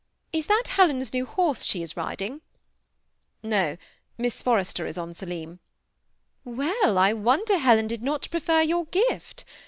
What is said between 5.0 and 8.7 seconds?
Selim."" Well, I wonder Helen did not prefer